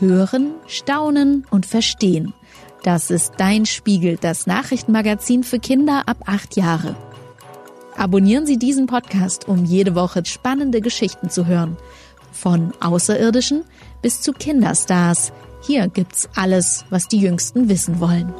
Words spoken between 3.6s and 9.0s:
Spiegel, das Nachrichtenmagazin für Kinder ab acht Jahre. Abonnieren Sie diesen